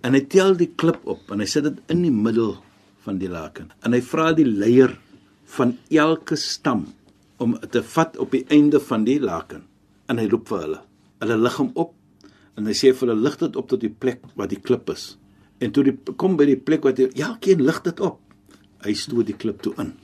en 0.02 0.14
hy 0.14 0.20
tel 0.20 0.56
die 0.56 0.72
klip 0.76 1.06
op 1.06 1.30
en 1.30 1.40
hy 1.40 1.46
sit 1.46 1.64
dit 1.64 1.78
in 1.88 2.02
die 2.02 2.10
middel 2.10 2.56
van 3.04 3.18
die 3.18 3.28
laken 3.28 3.70
en 3.84 3.92
hy 3.92 4.00
vra 4.00 4.32
die 4.32 4.44
leier 4.48 4.98
van 5.56 5.78
elke 5.90 6.36
stam 6.36 6.86
om 7.38 7.56
te 7.70 7.82
vat 7.82 8.16
op 8.18 8.30
die 8.30 8.44
einde 8.48 8.80
van 8.80 9.04
die 9.04 9.18
laken 9.20 9.64
en 10.08 10.18
hy 10.18 10.26
roep 10.30 10.48
vir 10.48 10.60
hulle 10.66 10.80
hulle 11.24 11.36
lig 11.42 11.56
hom 11.60 11.70
op 11.74 11.94
en 12.56 12.66
hy 12.70 12.74
sê 12.76 12.92
vir 12.94 13.08
hulle 13.08 13.20
lig 13.26 13.36
dit 13.40 13.56
op 13.56 13.68
tot 13.68 13.80
die 13.80 13.90
plek 13.90 14.20
waar 14.38 14.48
die 14.50 14.60
klip 14.60 14.90
is 14.90 15.16
en 15.60 15.72
toe 15.72 15.84
die 15.84 15.96
kom 16.20 16.36
by 16.36 16.46
die 16.46 16.56
plek 16.60 16.84
wat 16.86 16.98
hy 17.02 17.08
elkeen 17.24 17.62
lig 17.64 17.80
dit 17.86 18.00
op 18.00 18.20
hy 18.84 18.94
stoot 18.94 19.26
die 19.26 19.36
klip 19.36 19.62
toe 19.64 19.72
in 19.82 19.94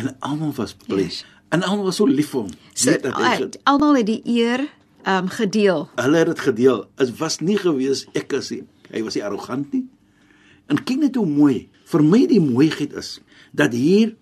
en 0.00 0.14
almal 0.20 0.52
was 0.56 0.74
bly 0.86 1.04
Yes. 1.04 1.24
en 1.52 1.62
almal 1.62 1.84
was 1.90 1.96
so 2.00 2.06
lief 2.08 2.30
vir 2.32 2.46
hom 2.46 2.52
So, 2.74 2.90
Weet 2.90 3.02
dat 3.04 3.18
hy 3.20 3.50
almal 3.68 3.98
het 4.00 4.06
die 4.08 4.22
eer 4.24 4.66
um 5.06 5.26
gedeel. 5.28 5.88
hulle 5.98 6.16
het 6.18 6.28
dit 6.30 6.40
gedeel. 6.40 6.84
Dit 6.96 7.10
was 7.18 7.40
nie 7.42 7.56
gewees 7.58 8.04
ek 8.14 8.32
is 8.38 8.50
nie. 8.54 8.60
Hy 8.92 9.00
was 9.02 9.16
nie 9.18 9.24
arrogant 9.26 9.72
nie. 9.74 9.82
En 10.70 10.78
kyk 10.78 11.00
net 11.02 11.16
hoe 11.18 11.26
mooi. 11.26 11.68
Vir 11.90 12.02
my 12.06 12.20
die 12.30 12.38
mooiheid 12.40 12.92
is 12.94 13.16
dat 13.52 13.74
hier 13.74 14.12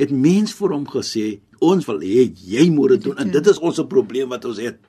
het 0.00 0.10
mens 0.10 0.54
vir 0.56 0.72
hom 0.72 0.86
gesê, 0.88 1.40
ons 1.62 1.86
wil 1.88 2.00
hê 2.02 2.26
jy 2.48 2.68
moet 2.74 2.96
dit 2.96 3.08
doen 3.08 3.20
en 3.22 3.30
dit 3.34 3.50
is 3.52 3.60
ons 3.62 3.82
probleem 3.88 4.32
wat 4.32 4.46
ons 4.48 4.60
het. 4.62 4.80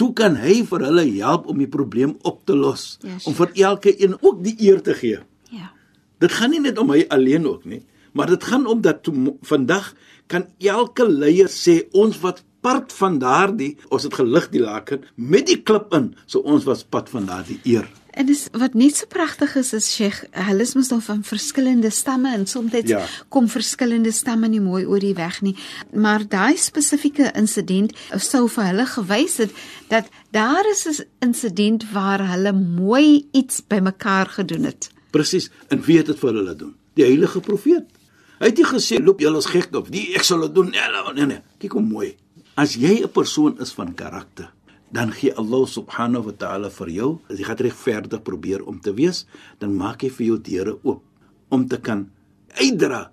Toe 0.00 0.10
kan 0.16 0.38
hy 0.40 0.62
vir 0.68 0.86
hulle 0.88 1.04
help 1.18 1.48
om 1.52 1.58
die 1.60 1.68
probleem 1.70 2.16
op 2.28 2.40
te 2.48 2.56
los, 2.56 2.98
Ja, 3.04 3.18
om 3.28 3.36
vir 3.36 3.50
elke 3.68 3.92
een 3.92 4.16
ook 4.20 4.40
die 4.44 4.56
eer 4.58 4.80
te 4.82 4.94
gee. 4.96 5.20
Ja. 5.52 5.72
Dit 6.18 6.32
gaan 6.32 6.50
nie 6.50 6.62
net 6.64 6.78
om 6.78 6.90
hy 6.90 7.04
alleen 7.08 7.46
ook 7.46 7.64
nie, 7.68 7.82
maar 8.12 8.32
dit 8.32 8.44
gaan 8.44 8.66
om 8.66 8.80
dat 8.80 9.02
toe 9.02 9.36
vandag 9.42 9.92
kan 10.26 10.48
elke 10.58 11.04
leier 11.08 11.50
sê 11.52 11.82
ons 11.92 12.18
wat 12.24 12.42
part 12.62 12.92
van 12.92 13.18
daardie 13.18 13.76
ons 13.90 14.06
het 14.06 14.14
gelig 14.14 14.48
die 14.52 14.62
laken 14.62 15.02
met 15.16 15.46
die 15.50 15.60
klip 15.62 15.92
in, 15.92 16.14
so 16.26 16.40
ons 16.40 16.64
was 16.64 16.84
pad 16.84 17.10
van 17.12 17.26
daardie 17.28 17.60
eer. 17.64 17.88
En 18.12 18.26
dis 18.28 18.42
wat 18.52 18.74
net 18.76 18.96
so 18.96 19.06
pragtig 19.08 19.54
is 19.56 19.72
is 19.72 19.86
Sheikh, 19.94 20.18
hulle 20.36 20.60
is 20.66 20.74
mos 20.76 20.90
nou 20.92 21.00
van 21.00 21.22
verskillende 21.24 21.90
stamme 21.90 22.34
en 22.36 22.46
soms 22.46 22.72
Ja. 22.84 23.06
kom 23.28 23.48
verskillende 23.48 24.12
stamme 24.12 24.48
nie 24.48 24.60
mooi 24.60 24.84
oor 24.84 25.00
die 25.00 25.14
weg 25.14 25.40
nie. 25.42 25.56
Maar 25.92 26.28
daai 26.28 26.56
spesifieke 26.56 27.30
insident 27.34 27.92
sou 28.16 28.48
vir 28.48 28.64
hulle 28.64 28.86
gewys 28.86 29.36
het 29.36 29.50
dat 29.88 30.08
daar 30.30 30.64
is 30.70 30.86
'n 30.86 31.04
insident 31.20 31.90
waar 31.92 32.20
hulle 32.28 32.52
mooi 32.52 33.28
iets 33.32 33.62
bymekaar 33.66 34.26
gedoen 34.26 34.64
het. 34.64 34.90
Presies, 35.10 35.50
en 35.68 35.80
wie 35.82 35.96
het 35.96 36.06
dit 36.06 36.18
vir 36.18 36.32
hulle 36.34 36.56
doen? 36.56 36.74
Die 36.94 37.04
heilige 37.04 37.40
profeet. 37.40 37.84
Hy 38.38 38.46
het 38.46 38.56
nie 38.56 38.66
gesê 38.66 38.98
loop 39.04 39.20
julle 39.20 39.38
is 39.38 39.46
gek 39.46 39.74
of 39.76 39.88
die 39.88 40.14
ek 40.14 40.22
sal 40.22 40.40
dit 40.40 40.54
doen. 40.54 40.70
Nee, 40.70 40.80
nee, 40.80 41.12
nee, 41.14 41.26
nee. 41.26 41.40
Kyk 41.58 41.72
hoe 41.72 41.82
mooi. 41.82 42.16
As 42.54 42.74
jy 42.74 43.02
'n 43.02 43.08
persoon 43.08 43.58
is 43.60 43.70
van 43.72 43.94
karakter, 43.94 44.52
dan 44.92 45.12
gee 45.16 45.32
Allah 45.40 45.64
subhanahu 45.68 46.28
wa 46.28 46.34
ta'ala 46.36 46.68
vir 46.70 46.90
jou, 46.92 47.10
as 47.32 47.40
jy 47.40 47.46
gaan 47.48 47.62
regverdig 47.64 48.22
probeer 48.24 48.64
om 48.68 48.78
te 48.80 48.92
wees, 48.92 49.24
dan 49.58 49.72
maak 49.76 50.04
hy 50.04 50.12
vir 50.12 50.26
jou 50.26 50.38
deure 50.38 50.76
oop 50.84 51.00
om 51.52 51.64
te 51.68 51.80
kan 51.80 52.06
uitdra 52.60 53.06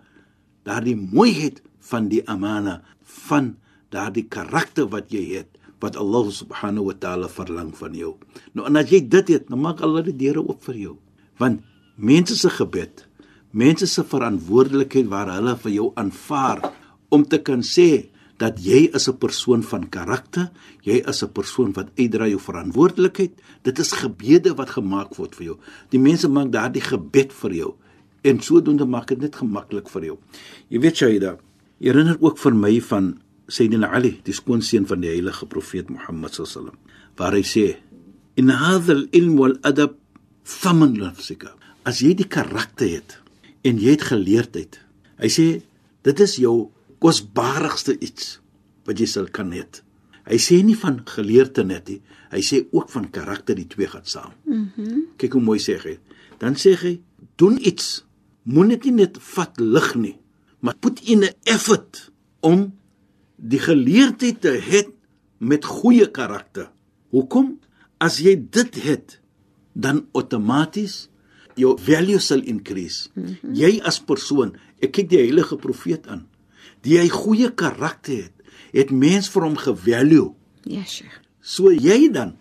daardie 0.68 0.98
mooiheid 1.00 1.64
van 1.90 2.10
die 2.12 2.22
amana 2.28 2.82
van 3.28 3.56
daardie 3.96 4.28
karakter 4.28 4.90
wat 4.92 5.12
jy 5.14 5.24
het 5.40 5.56
wat 5.80 5.96
Allah 5.96 6.28
subhanahu 6.36 6.92
wa 6.92 6.96
ta'ala 7.00 7.32
verlang 7.32 7.72
van 7.72 7.96
jou. 7.96 8.18
Nou 8.52 8.68
en 8.68 8.80
as 8.80 8.92
jy 8.92 9.00
dit 9.08 9.32
het, 9.32 9.48
dan 9.48 9.64
maak 9.64 9.80
Allah 9.80 10.04
die 10.04 10.18
deure 10.20 10.44
oop 10.44 10.60
vir 10.68 10.76
jou. 10.76 10.96
Want 11.40 11.64
mense 11.96 12.36
se 12.36 12.52
gebed, 12.52 13.06
mense 13.56 13.88
se 13.88 14.04
verantwoordelikheid 14.04 15.08
waar 15.08 15.32
hulle 15.32 15.56
vir 15.64 15.72
jou 15.78 15.88
aanvaar 15.96 16.66
om 17.16 17.24
te 17.24 17.40
kan 17.40 17.64
sê 17.64 18.10
dat 18.40 18.60
jy 18.64 18.88
is 18.96 19.10
'n 19.10 19.18
persoon 19.20 19.64
van 19.64 19.90
karakter, 19.90 20.52
jy 20.82 21.04
is 21.06 21.24
'n 21.24 21.32
persoon 21.32 21.74
wat 21.74 21.92
uitdra 21.98 22.28
jou 22.28 22.40
verantwoordelikheid. 22.40 23.34
Dit 23.64 23.80
is 23.80 23.92
gebede 23.92 24.56
wat 24.56 24.70
gemaak 24.70 25.16
word 25.16 25.36
vir 25.36 25.46
jou. 25.46 25.58
Die 25.90 26.00
mense 26.00 26.28
maak 26.28 26.52
daardie 26.52 26.82
gebed 26.82 27.34
vir 27.34 27.54
jou 27.54 27.76
en 28.24 28.42
sodoende 28.42 28.86
maak 28.86 29.08
dit 29.08 29.20
net 29.20 29.36
gemaklik 29.36 29.90
vir 29.90 30.04
jou. 30.04 30.18
Jy 30.70 30.80
weet 30.80 30.96
Shaida, 30.96 31.38
herinner 31.80 32.18
ook 32.20 32.38
vir 32.38 32.56
my 32.56 32.82
van 32.82 33.20
Sayyidina 33.48 33.92
Ali, 33.92 34.20
die 34.24 34.34
skoonseun 34.34 34.86
van 34.86 35.02
die 35.02 35.10
heilige 35.10 35.46
profeet 35.46 35.90
Mohammed 35.90 36.34
sallam, 36.34 36.78
waar 37.18 37.34
hy 37.34 37.42
sê: 37.42 37.78
"In 38.36 38.50
hadha 38.50 38.94
al-ilm 38.94 39.38
wal-adab 39.38 39.96
thaman 40.44 40.94
nafsika." 40.94 41.56
As 41.84 42.00
jy 42.00 42.14
die 42.14 42.28
karakter 42.28 42.88
het 42.88 43.20
en 43.64 43.78
jy 43.78 43.92
het 43.92 44.02
geleerdheid. 44.02 44.80
Hy 45.18 45.28
sê 45.28 45.62
dit 46.04 46.20
is 46.20 46.36
jou 46.36 46.70
kosbaarigste 47.00 47.96
iets 48.00 48.40
wat 48.88 49.00
jy 49.00 49.08
sal 49.08 49.30
kan 49.34 49.52
hê. 49.56 49.64
Hy 50.30 50.38
sê 50.38 50.60
nie 50.64 50.78
van 50.78 51.00
geleerde 51.10 51.64
net 51.66 51.90
nie, 51.90 52.00
hy 52.30 52.42
sê 52.46 52.62
ook 52.76 52.92
van 52.94 53.08
karakter 53.14 53.58
die 53.58 53.68
twee 53.70 53.90
gaan 53.90 54.06
saam. 54.06 54.34
Mhm. 54.46 54.70
Mm 54.78 55.06
Kyk 55.20 55.34
hoe 55.36 55.44
mooi 55.44 55.60
sê 55.60 55.76
hy. 55.84 55.98
Dan 56.40 56.56
sê 56.56 56.76
hy, 56.80 57.00
doen 57.36 57.58
iets. 57.60 58.06
Moenie 58.48 58.78
dit 58.80 58.94
net 58.96 59.18
vat 59.36 59.60
lig 59.60 59.96
nie, 59.96 60.16
maar 60.62 60.78
put 60.80 61.02
in 61.04 61.24
'n 61.24 61.34
effort 61.44 62.12
om 62.40 62.72
die 63.36 63.60
geleerdheid 63.60 64.42
te 64.42 64.54
hê 64.60 64.88
met 65.38 65.66
goeie 65.66 66.08
karakter. 66.12 66.72
Hoekom? 67.12 67.60
As 68.00 68.20
jy 68.20 68.36
dit 68.50 68.76
het, 68.84 69.20
dan 69.74 70.08
outomaties 70.14 71.10
jou 71.56 71.76
value 71.80 72.20
sal 72.20 72.42
increase. 72.42 73.10
Mm 73.14 73.26
-hmm. 73.26 73.54
Jy 73.54 73.82
as 73.84 74.00
persoon, 74.00 74.56
ek 74.80 74.92
kyk 74.92 75.10
die 75.10 75.18
heilige 75.20 75.56
profeet 75.56 76.08
aan, 76.08 76.28
die 76.86 77.00
hy 77.00 77.08
goeie 77.10 77.52
karakter 77.52 78.30
het, 78.30 78.36
het 78.74 78.92
mens 78.92 79.30
vir 79.30 79.48
hom 79.48 79.58
gevalue. 79.58 80.34
Ja, 80.70 80.84
Sheikh. 80.86 81.20
So 81.42 81.72
jy 81.72 82.10
dan 82.14 82.36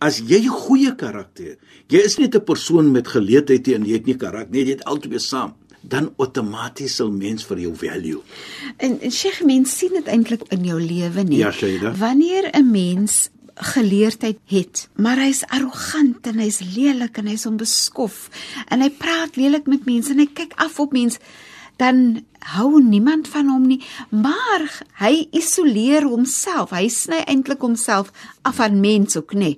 as 0.00 0.20
jy 0.22 0.44
goeie 0.46 0.94
karakter 0.96 1.54
het, 1.54 1.58
jy 1.90 2.02
is 2.06 2.18
net 2.18 2.34
'n 2.34 2.44
persoon 2.44 2.92
met 2.92 3.08
geleerdheid 3.08 3.68
en 3.68 3.84
jy 3.84 3.92
het 3.98 4.06
nie 4.06 4.16
karakter 4.16 4.52
nie, 4.52 4.64
jy 4.64 4.78
het 4.78 4.84
albei 4.84 5.18
saam, 5.18 5.54
dan 5.82 6.12
outomaties 6.18 6.94
sal 6.96 7.10
mens 7.10 7.44
vir 7.44 7.58
jou 7.58 7.74
value. 7.74 8.22
En, 8.76 9.00
en 9.00 9.10
Sheikh, 9.10 9.42
mens 9.44 9.78
sien 9.78 9.92
dit 9.92 10.06
eintlik 10.06 10.42
in 10.50 10.64
jou 10.64 10.80
lewe 10.80 11.24
nie. 11.24 11.38
Ja, 11.38 11.52
Shaida. 11.52 11.94
Wanneer 11.96 12.50
'n 12.52 12.70
mens 12.70 13.30
geleerdheid 13.58 14.38
het, 14.46 14.88
maar 14.94 15.18
hy's 15.18 15.42
arrogant 15.50 16.26
en 16.26 16.38
hy's 16.38 16.60
lelik 16.60 17.18
en 17.18 17.26
hy's 17.26 17.46
onbeskof 17.46 18.28
en 18.68 18.80
hy 18.80 18.90
praat 18.90 19.36
lelik 19.36 19.66
met 19.66 19.84
mense 19.84 20.12
en 20.14 20.18
hy 20.22 20.28
kyk 20.32 20.54
af 20.56 20.78
op 20.78 20.92
mense, 20.92 21.18
dan 21.78 22.24
hou 22.54 22.78
niemand 22.82 23.28
van 23.30 23.48
hom 23.50 23.66
nie, 23.70 23.80
maar 24.10 24.64
hy 25.00 25.28
isoleer 25.36 26.06
homself. 26.08 26.70
Hy 26.74 26.88
sny 26.90 27.20
eintlik 27.26 27.62
homself 27.62 28.10
af 28.46 28.58
van 28.58 28.80
mense 28.82 29.18
ook, 29.20 29.34
nê. 29.38 29.54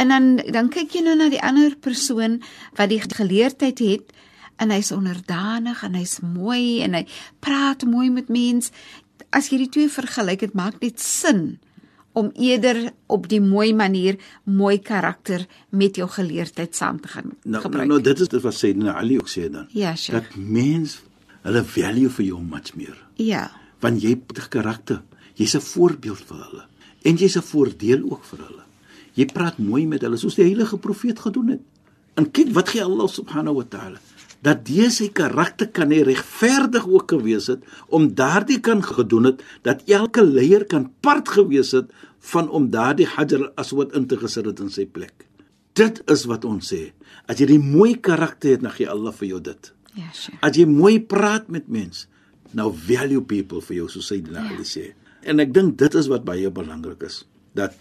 En 0.00 0.08
dan 0.12 0.28
dan 0.52 0.68
kyk 0.72 0.92
jy 0.98 1.04
nou 1.06 1.16
na 1.20 1.28
die 1.32 1.40
ander 1.42 1.76
persoon 1.80 2.40
wat 2.76 2.88
die 2.92 3.00
geleerdheid 3.00 3.78
het 3.84 4.12
en 4.62 4.70
hy's 4.70 4.92
onderdanig 4.94 5.82
en 5.82 5.94
hy's 5.98 6.18
mooi 6.22 6.82
en 6.84 6.94
hy 7.00 7.04
praat 7.40 7.84
mooi 7.88 8.10
met 8.10 8.28
mense. 8.28 8.70
As 9.34 9.48
jy 9.50 9.64
die 9.64 9.70
twee 9.72 9.88
vergelyk, 9.90 10.44
dit 10.44 10.54
maak 10.54 10.80
net 10.82 11.00
sin 11.02 11.58
om 12.14 12.28
eerder 12.38 12.92
op 13.10 13.24
die 13.28 13.40
mooi 13.42 13.72
manier 13.74 14.16
mooi 14.46 14.76
karakter 14.78 15.46
met 15.74 15.96
jou 15.98 16.06
geleerdheid 16.08 16.76
saam 16.76 17.00
te 17.02 17.08
gaan 17.08 17.32
Nou, 17.32 17.40
nou, 17.56 17.62
gebruik. 17.64 17.88
nou 17.88 18.00
dit 18.00 18.20
is 18.20 18.28
dit 18.28 18.42
wat 18.42 18.54
Sayyidina 18.54 18.94
Ali 18.94 19.18
ook 19.18 19.28
sê 19.28 19.48
dan. 19.50 19.66
Ja, 19.74 19.96
Sheikh. 19.96 20.20
Dat 20.28 20.36
mens 20.36 21.00
hulle 21.44 21.64
value 21.64 22.10
vir 22.16 22.26
jou 22.26 22.40
much 22.42 22.74
meer. 22.78 22.96
ja. 23.16 23.50
want 23.84 24.00
jy 24.02 24.16
het 24.16 24.38
'n 24.38 24.48
karakter. 24.48 25.02
Jy's 25.36 25.54
'n 25.54 25.60
voorbeeld 25.60 26.24
vir 26.28 26.38
hulle 26.44 26.64
en 27.02 27.16
jy's 27.16 27.36
'n 27.36 27.42
voordeel 27.42 28.02
ook 28.10 28.24
vir 28.24 28.38
hulle. 28.38 28.64
Jy 29.14 29.26
praat 29.26 29.58
mooi 29.58 29.86
met 29.86 30.00
hulle 30.00 30.16
soos 30.16 30.34
die 30.34 30.44
heilige 30.44 30.78
profeet 30.78 31.18
gedoen 31.18 31.48
het. 31.48 31.60
En 32.14 32.30
kyk 32.30 32.52
wat 32.54 32.68
gee 32.68 32.82
Allah 32.82 33.08
subhanahu 33.08 33.54
wa 33.54 33.64
ta'ala 33.68 33.98
dat 34.44 34.64
die 34.68 34.90
sy 34.92 35.08
karakter 35.08 35.70
kan 35.72 35.90
hy 35.90 36.02
regverdig 36.04 36.86
ook 36.86 37.14
gewees 37.16 37.46
het 37.48 37.62
om 37.88 38.10
daardie 38.14 38.60
kan 38.60 38.82
gedoen 38.84 39.24
het 39.30 39.44
dat 39.64 39.84
elke 39.88 40.24
leier 40.24 40.66
kan 40.68 40.90
part 41.00 41.28
gewees 41.28 41.72
het 41.72 41.88
van 42.32 42.48
om 42.48 42.70
daardie 42.70 43.06
Hajar 43.06 43.46
al-Aswad 43.48 43.94
in 43.96 44.06
te 44.06 44.16
gesit 44.20 44.44
het 44.44 44.60
in 44.60 44.70
sy 44.72 44.84
plek. 44.86 45.26
Dit 45.72 46.02
is 46.12 46.24
wat 46.30 46.44
ons 46.44 46.72
sê. 46.72 46.92
As 47.26 47.40
jy 47.40 47.46
die 47.46 47.58
mooi 47.58 47.96
karakter 48.00 48.54
het, 48.54 48.62
dan 48.62 48.72
gee 48.76 48.88
Allah 48.88 49.12
vir 49.12 49.28
jou 49.28 49.40
dit. 49.40 49.72
Ja, 49.94 50.10
Sheikh. 50.12 50.38
As 50.42 50.56
jy 50.58 50.66
mooi 50.66 50.98
praat 51.00 51.48
met 51.48 51.68
mense, 51.68 52.06
nou 52.52 52.72
value 52.72 53.22
people 53.22 53.60
vir 53.60 53.76
jou 53.76 53.88
soos 53.88 54.10
hy 54.10 54.22
Ja. 54.22 54.42
nou 54.42 54.62
sê. 54.64 54.94
En 55.22 55.40
ek 55.40 55.52
dink 55.54 55.76
dit 55.78 55.94
is 55.94 56.08
wat 56.08 56.24
baie 56.24 56.50
belangrik 56.50 57.02
is, 57.02 57.24
dat 57.54 57.74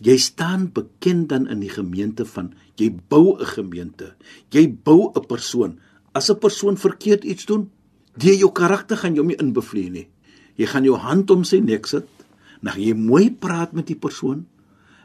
jy 0.00 0.16
staan 0.16 0.70
bekend 0.72 1.28
dan 1.28 1.46
in 1.48 1.60
die 1.60 1.70
gemeente 1.70 2.24
van 2.24 2.54
jy 2.76 2.90
bou 3.08 3.38
'n 3.38 3.44
gemeente. 3.46 4.14
Jy 4.50 4.68
bou 4.84 5.12
'n 5.14 5.26
persoon. 5.26 5.78
As 6.14 6.30
'n 6.30 6.38
persoon 6.38 6.76
verkeerd 6.76 7.24
iets 7.24 7.44
doen, 7.46 7.70
deur 8.16 8.34
jou 8.34 8.52
karakter 8.52 8.96
gaan 8.96 9.14
jou 9.14 9.26
nie 9.26 9.36
inbevloei 9.36 9.90
nie. 9.90 10.08
Jy 10.56 10.66
gaan 10.66 10.84
jou 10.84 10.96
hand 10.96 11.30
om 11.30 11.44
sy 11.44 11.58
nek 11.58 11.86
sit, 11.86 12.06
dan 12.62 12.74
jy 12.80 12.94
mooi 12.94 13.30
praat 13.30 13.72
met 13.72 13.86
die 13.86 13.96
persoon 13.96 14.46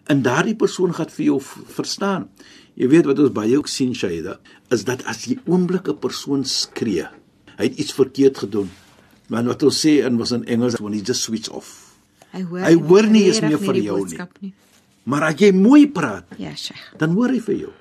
en 0.08 0.22
daardie 0.22 0.56
persoon 0.56 0.94
gaan 0.94 1.10
vir 1.10 1.26
jou 1.26 1.40
verstaan. 1.68 2.30
Jy 2.76 2.88
weet 2.90 3.06
wat 3.06 3.20
ons 3.20 3.32
baie 3.32 3.58
ook 3.58 3.68
sien 3.68 3.94
Shaida, 3.94 4.40
is 4.74 4.84
dat 4.84 5.04
as 5.06 5.26
jy 5.26 5.38
oomblik 5.46 5.88
'n 5.90 5.98
persoon 6.00 6.44
skree, 6.46 7.06
hy 7.58 7.64
het 7.64 7.78
iets 7.78 7.94
verkeerd 7.94 8.38
gedoen. 8.38 8.70
Maar 9.30 9.44
wat 9.44 9.64
ons 9.64 9.78
sê 9.86 10.04
in 10.06 10.18
was 10.18 10.32
in 10.32 10.44
Engels 10.46 10.80
when 10.80 10.94
he 10.94 11.00
just 11.02 11.22
switch 11.22 11.50
off. 11.50 11.94
Hy 12.32 12.42
hoor 12.42 12.60
Hy 12.60 12.74
hoor 12.74 13.08
nie 13.08 13.24
eens 13.28 13.42
meer 13.42 13.58
die 13.74 13.84
jou 13.84 14.06
nie. 14.06 14.18
nie. 14.42 14.54
Maar 15.06 15.22
as 15.24 15.36
jy 15.40 15.52
mooi 15.52 15.88
praat, 15.88 16.26
Ja, 16.38 16.56
Sheikh. 16.56 16.94
dan 16.98 17.12
hoor 17.14 17.30
hy 17.30 17.40
vir 17.40 17.56
jou. 17.56 17.72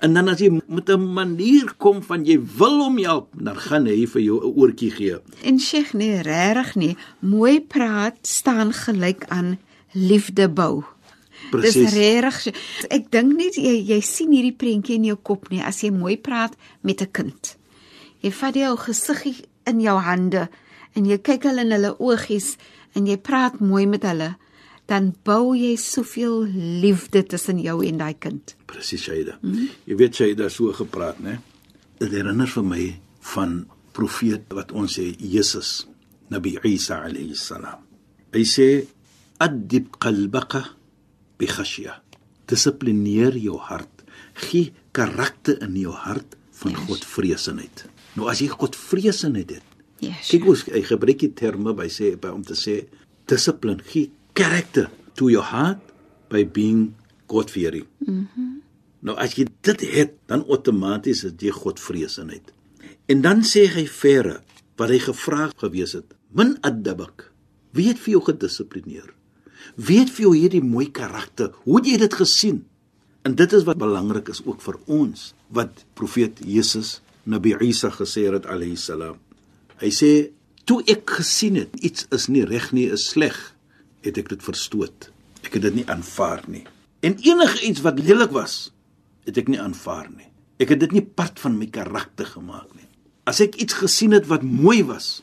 En 0.00 0.14
dan 0.14 0.28
as 0.28 0.38
jy 0.38 0.60
met 0.68 0.88
'n 0.88 1.12
manier 1.12 1.74
kom 1.76 2.02
van 2.02 2.24
jy 2.24 2.38
wil 2.58 2.78
hom 2.84 2.98
help, 2.98 3.28
dan 3.42 3.56
gaan 3.56 3.86
hy 3.86 4.06
vir 4.06 4.22
jou 4.22 4.38
'n 4.40 4.54
oortjie 4.56 4.90
gee. 4.90 5.16
En 5.42 5.58
Sheikh, 5.58 5.92
nee, 5.94 6.22
regtig 6.22 6.76
nie. 6.76 6.96
Mooi 7.20 7.60
praat 7.60 8.16
staan 8.22 8.72
gelyk 8.72 9.24
aan 9.28 9.58
liefde 9.94 10.48
bou. 10.48 10.84
Presies. 11.50 11.92
Dis 11.92 11.94
regtig. 11.94 12.54
Ek 12.90 13.10
dink 13.10 13.36
net 13.36 13.56
jy 13.56 13.74
jy 13.88 14.00
sien 14.04 14.32
hierdie 14.32 14.56
prentjie 14.56 14.98
in 14.98 15.04
jou 15.04 15.16
kop 15.16 15.50
nie 15.50 15.62
as 15.64 15.82
jy 15.82 15.90
mooi 15.94 16.16
praat 16.16 16.56
met 16.82 17.02
'n 17.02 17.12
kind. 17.12 17.56
Jy 18.22 18.30
vat 18.30 18.54
jou 18.54 18.76
gesiggie 18.76 19.44
in 19.66 19.80
jou 19.80 19.98
hande 19.98 20.48
en 20.94 21.06
jy 21.06 21.18
kyk 21.18 21.44
hulle 21.44 21.60
in 21.60 21.72
hulle 21.72 21.94
oogies 21.98 22.56
en 22.94 23.06
jy 23.06 23.16
praat 23.16 23.60
mooi 23.60 23.86
met 23.86 24.02
hulle, 24.02 24.36
dan 24.88 25.14
bou 25.24 25.54
jy 25.54 25.76
soveel 25.76 26.46
liefde 26.82 27.22
tussen 27.26 27.60
jou 27.60 27.84
en 27.86 27.98
daai 27.98 28.14
kind. 28.18 28.56
Presies 28.66 29.02
Shaida. 29.02 29.38
Mm 29.42 29.52
-hmm. 29.52 29.68
Jy 29.84 29.96
weet 29.96 30.14
Shaida 30.14 30.48
so 30.48 30.72
gepraat, 30.72 31.18
né? 31.20 31.38
Dit 31.98 32.10
herinner 32.10 32.46
vir 32.46 32.64
my 32.64 33.00
van 33.20 33.66
profeet 33.92 34.42
wat 34.54 34.72
ons 34.72 34.98
sê 34.98 35.14
Jesus. 35.18 35.86
Nabi 36.30 36.58
Isa 36.62 37.02
alayhi 37.04 37.34
salam. 37.34 37.78
Hy 38.32 38.44
sê 38.44 38.86
adib 39.38 39.96
qalbaka 39.98 40.64
bi 41.38 41.46
khashya. 41.46 42.00
Dissiplineer 42.48 43.36
jou 43.38 43.58
hart. 43.58 44.04
Gee 44.48 44.72
karakter 44.92 45.60
in 45.62 45.76
jou 45.76 45.92
hart 45.94 46.36
van 46.58 46.74
Yes. 46.74 46.84
Godvreesenheid. 46.88 47.84
Nou 48.16 48.28
as 48.30 48.40
jy 48.42 48.48
Godvreesenheid 48.48 49.50
het, 49.50 49.62
Yes. 50.00 50.28
kyk 50.30 50.44
hoe 50.46 50.56
hy 50.72 50.82
gebruik 50.82 51.18
die 51.18 51.32
terme 51.34 51.74
by 51.74 51.88
sê 51.90 52.16
by 52.20 52.28
om 52.28 52.42
te 52.42 52.54
sê 52.54 52.86
discipline, 53.26 53.82
gee 53.82 54.10
karakter 54.34 54.90
to 55.14 55.28
your 55.30 55.44
heart 55.44 55.80
by 56.30 56.44
being 56.44 56.94
God-fearing. 57.28 57.86
Mhm. 58.06 58.26
Mm 58.36 58.54
nou 59.00 59.14
as 59.16 59.36
jy 59.38 59.44
dit 59.62 59.80
het, 59.94 60.16
dan 60.26 60.42
outomaties 60.50 61.24
is 61.24 61.32
jy 61.38 61.52
Godvreesenheid. 61.54 62.50
En 63.06 63.22
dan 63.22 63.44
sê 63.46 63.68
hy 63.70 63.86
verder 63.86 64.40
wat 64.76 64.90
hy 64.90 64.98
gevra 64.98 65.50
gewees 65.56 65.94
het, 65.94 66.16
min 66.34 66.56
adabak. 66.66 67.28
Wie 67.70 67.86
het 67.88 68.00
vir 68.02 68.16
jou 68.16 68.24
gedissiplineer? 68.26 69.14
Wie 69.76 69.98
het 70.00 70.10
vir 70.14 70.28
jou 70.28 70.34
hierdie 70.36 70.64
mooi 70.64 70.88
karakter? 70.90 71.52
Hoe 71.64 71.78
het 71.80 71.90
jy 71.90 71.98
dit 72.00 72.14
gesien? 72.14 72.64
En 73.26 73.34
dit 73.34 73.52
is 73.52 73.66
wat 73.68 73.80
belangrik 73.80 74.30
is 74.32 74.40
ook 74.46 74.62
vir 74.64 74.78
ons 74.86 75.32
wat 75.52 75.84
profeet 75.98 76.40
Jesus 76.44 77.00
Nabi 77.28 77.54
Isa 77.60 77.90
gesê 77.92 78.24
het 78.32 78.46
alayhi 78.48 78.76
salam. 78.76 79.18
Hy 79.82 79.90
sê 79.92 80.10
toe 80.64 80.80
ek 80.88 81.18
gesien 81.18 81.58
het 81.60 81.74
iets 81.84 82.06
is 82.14 82.28
nie 82.32 82.44
reg 82.48 82.70
nie, 82.72 82.88
is 82.88 83.10
sleg, 83.12 83.36
het 84.06 84.18
ek 84.20 84.32
dit 84.32 84.42
verstoot. 84.44 85.10
Ek 85.44 85.58
het 85.58 85.66
dit 85.68 85.80
nie 85.80 85.86
aanvaar 85.90 86.44
nie. 86.48 86.64
En 87.04 87.18
enige 87.20 87.60
iets 87.68 87.84
wat 87.84 88.00
lelik 88.00 88.32
was, 88.34 88.70
het 89.28 89.38
ek 89.38 89.50
nie 89.52 89.60
aanvaar 89.60 90.08
nie. 90.10 90.30
Ek 90.58 90.72
het 90.72 90.80
dit 90.82 90.96
nie 90.96 91.04
part 91.04 91.38
van 91.38 91.54
my 91.58 91.68
karakter 91.70 92.26
gemaak 92.26 92.72
nie. 92.74 92.88
As 93.28 93.42
ek 93.44 93.60
iets 93.60 93.76
gesien 93.82 94.16
het 94.16 94.26
wat 94.30 94.42
mooi 94.42 94.80
was, 94.88 95.20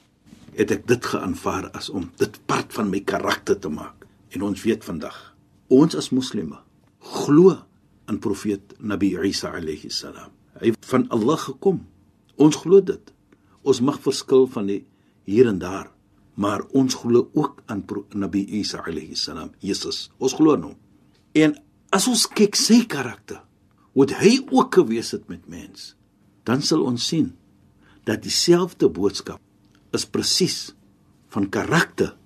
het 0.55 0.71
ek 0.71 0.85
dit 0.87 1.09
geaanvaar 1.11 1.71
as 1.75 1.89
om 1.89 2.07
dit 2.21 2.37
part 2.47 2.71
van 2.77 2.91
my 2.93 3.01
karakter 3.03 3.57
te 3.59 3.71
maak. 3.71 4.04
En 4.35 4.43
ons 4.43 4.63
weet 4.67 4.83
vandag, 4.83 5.15
ons 5.71 5.95
as 5.95 6.11
moslime 6.11 6.57
glo 7.05 7.53
in 8.11 8.17
profeet 8.19 8.73
Nabi 8.83 9.13
Isa 9.29 9.53
alayhi 9.55 9.89
salam. 9.89 10.33
Hy 10.59 10.73
het 10.73 10.87
van 10.89 11.05
Allah 11.15 11.39
gekom. 11.39 11.85
Ons 12.35 12.59
glo 12.59 12.81
dit. 12.83 13.13
Ons 13.63 13.79
mag 13.79 14.01
verskil 14.03 14.43
van 14.51 14.67
die 14.67 14.81
hier 15.25 15.47
en 15.49 15.59
daar, 15.61 15.87
maar 16.35 16.65
ons 16.75 16.97
glo 16.99 17.29
ook 17.33 17.63
aan 17.71 17.85
Nabi 18.13 18.43
Isa 18.59 18.83
alayhi 18.83 19.15
salam, 19.15 19.53
Jesus. 19.63 20.09
Ons 20.19 20.35
glo 20.35 20.57
in 20.59 20.67
hom. 20.67 20.75
En 21.33 21.55
as 21.95 22.09
ons 22.11 22.27
kyk 22.27 22.59
sy 22.59 22.83
karakter, 22.91 23.39
wat 23.95 24.11
hy 24.19 24.41
ook 24.51 24.81
gewees 24.81 25.13
het 25.15 25.29
met 25.31 25.47
mens, 25.47 25.93
dan 26.43 26.61
sal 26.61 26.83
ons 26.83 27.07
sien 27.07 27.31
dat 28.05 28.21
dieselfde 28.21 28.91
boodskap 28.91 29.39
is 29.95 30.03
presies 30.05 30.75
van 31.31 31.47
karakter 31.49 32.17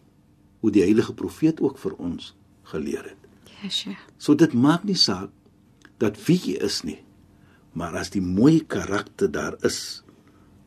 hoe 0.59 0.71
die 0.71 0.83
heilige 0.83 1.13
profeet 1.13 1.61
ook 1.61 1.77
vir 1.77 1.95
ons 1.97 2.33
geleer 2.71 3.03
het. 3.03 3.19
Ja, 3.61 3.69
Sheikh. 3.69 3.99
So 4.17 4.35
dit 4.35 4.53
maak 4.53 4.83
nie 4.83 4.97
saak 4.97 5.29
dat 5.99 6.19
wie 6.25 6.39
jy 6.39 6.57
is 6.63 6.81
nie, 6.87 6.99
maar 7.73 7.95
as 7.99 8.09
die 8.09 8.23
mooi 8.23 8.63
karakter 8.67 9.31
daar 9.31 9.57
is, 9.67 10.03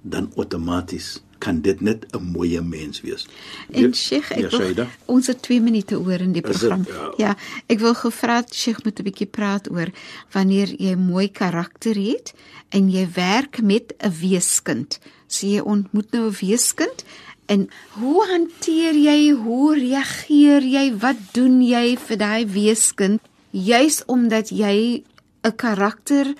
dan 0.02 0.32
outomaties 0.36 1.20
kan 1.42 1.60
dit 1.60 1.80
net 1.80 2.06
'n 2.14 2.22
mooi 2.22 2.60
mens 2.60 3.00
wees. 3.00 3.26
En 3.70 3.94
Sheikh, 3.94 4.30
ek 4.30 4.50
ja, 4.50 4.74
wil, 4.74 4.86
ons 5.06 5.26
het 5.26 5.42
2 5.42 5.60
minute 5.60 5.98
oor 5.98 6.20
in 6.20 6.32
die 6.32 6.42
program. 6.42 6.82
dit? 6.82 6.94
Ja. 6.94 7.12
ja, 7.16 7.36
ek 7.66 7.78
wil 7.78 7.94
gevra 7.94 8.36
het 8.36 8.54
Sheikh 8.54 8.84
moet 8.84 8.98
'n 8.98 9.02
bietjie 9.02 9.26
praat 9.26 9.70
oor 9.70 9.90
wanneer 10.30 10.68
jy 10.78 10.94
mooi 10.94 11.30
karakter 11.30 11.94
het 11.94 12.34
en 12.68 12.90
jy 12.90 13.08
werk 13.14 13.62
met 13.62 13.94
'n 13.98 14.12
weeskind. 14.20 14.98
So 15.26 15.46
jy 15.46 15.60
ontmoet 15.60 16.10
nou 16.12 16.28
'n 16.28 16.36
weeskind 16.40 17.04
en 17.52 17.66
hoe 18.00 18.22
hanteer 18.30 18.94
jy, 19.08 19.18
hoe 19.44 19.74
reageer 19.78 20.62
jy, 20.74 20.86
wat 21.04 21.16
doen 21.36 21.60
jy 21.62 21.96
vir 22.06 22.16
daai 22.22 22.44
weeskind 22.46 23.20
juis 23.52 24.02
omdat 24.08 24.48
jy 24.50 25.02
'n 25.44 25.52
karakter 25.56 26.34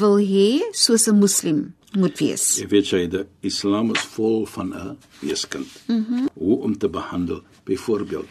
wil 0.00 0.16
hê 0.18 0.60
soos 0.72 1.08
'n 1.08 1.18
moslim 1.20 1.74
moet 1.96 2.18
wees. 2.20 2.58
Jy 2.60 2.66
weet 2.68 2.86
jy, 2.92 3.06
die 3.08 3.24
Islam 3.42 3.90
is 3.94 4.02
vol 4.16 4.46
van 4.46 4.68
'n 4.74 4.96
weeskind. 5.22 5.68
Mhm. 5.88 6.14
Mm 6.14 6.28
Hoe 6.38 6.58
om 6.62 6.78
te 6.78 6.88
behandel. 6.88 7.42
Byvoorbeeld, 7.64 8.26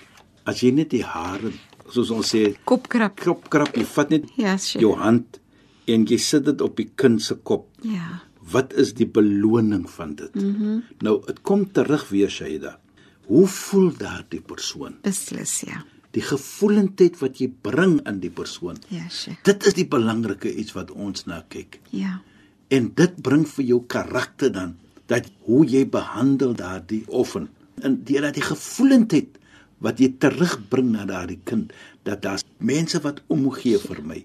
as 0.45 0.62
jy 0.62 0.71
net 0.71 0.89
die 0.89 1.04
hare, 1.04 1.52
soos 1.89 2.10
ons 2.12 2.36
sê, 2.36 2.56
Kopkrap. 2.65 3.15
krop 3.15 3.50
krap, 3.50 3.76
jy 3.76 3.84
vat 3.86 4.10
net 4.10 4.23
Ja, 4.36 4.58
Sheikh. 4.58 4.82
jou 4.82 4.95
hand 4.95 5.39
en 5.88 6.06
jy 6.06 6.17
sit 6.17 6.45
dit 6.45 6.62
op 6.62 6.76
die 6.76 6.89
kind 6.95 7.21
se 7.21 7.36
kop. 7.36 7.67
Ja. 7.82 8.21
Wat 8.51 8.73
is 8.73 8.93
die 8.95 9.07
beloning 9.07 9.89
van 9.89 10.15
dit? 10.15 10.36
Mm 10.36 10.55
-hmm. 10.55 10.83
Nou, 11.03 11.21
dit 11.25 11.41
kom 11.41 11.71
terug 11.71 12.10
weer 12.10 12.29
Shaida. 12.29 12.79
Hoe 13.27 13.47
voel 13.47 13.91
daardie 13.97 14.41
persoon? 14.41 14.95
Beslis 15.01 15.60
ja. 15.67 15.83
Die 16.15 16.23
gevoelendheid 16.23 17.19
wat 17.19 17.41
jy 17.41 17.49
bring 17.62 17.99
in 18.07 18.21
die 18.23 18.31
persoon. 18.31 18.77
Ja, 18.88 19.10
Sheikh. 19.10 19.43
Dit 19.43 19.65
is 19.67 19.75
die 19.77 19.88
belangrike 19.88 20.53
iets 20.55 20.73
wat 20.77 20.91
ons 20.91 21.25
na 21.25 21.43
kyk. 21.51 21.79
Ja. 21.89 22.21
En 22.67 22.91
dit 22.95 23.21
bring 23.21 23.43
vir 23.47 23.65
jou 23.65 23.81
karakter 23.88 24.51
dan 24.51 24.77
dat 25.05 25.27
hoe 25.47 25.65
jy 25.67 25.83
behandel 25.89 26.55
daardie 26.55 27.03
offen 27.07 27.49
en 27.81 28.01
deur 28.03 28.21
dat 28.21 28.39
die 28.39 28.47
gevoelendheid 28.47 29.38
wat 29.83 29.99
jy 29.99 30.13
terugbring 30.19 30.91
na 30.95 31.05
daardie 31.05 31.39
kind 31.43 31.73
dat 32.07 32.23
daar's 32.25 32.45
mense 32.57 32.99
wat 33.03 33.21
omgee 33.27 33.79
vir 33.79 34.01
my. 34.03 34.23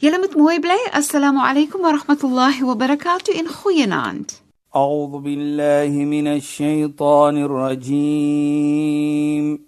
Julle 0.00 0.18
moet 0.18 0.36
mooi 0.36 0.60
bly. 0.60 0.88
Assalamu 0.92 1.40
alaykum 1.44 1.80
wa 1.80 1.90
rahmatullahi 1.96 2.62
wa 2.64 2.74
barakatuh 2.74 3.38
en 3.38 3.48
goeienaand. 3.48 4.32
أعوذ 4.70 5.18
بالله 5.18 5.90
من 6.04 6.26
الشيطان 6.26 7.42
الرجيم 7.42 9.58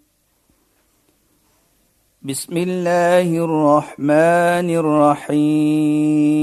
بسم 2.22 2.56
الله 2.56 3.44
الرحمن 3.44 4.70
الرحيم 4.70 6.42